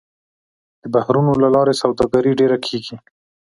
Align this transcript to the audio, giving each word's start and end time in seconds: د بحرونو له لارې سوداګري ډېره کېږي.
د 0.81 0.83
بحرونو 0.93 1.33
له 1.43 1.47
لارې 1.55 1.79
سوداګري 1.81 2.31
ډېره 2.39 2.57
کېږي. 2.65 2.95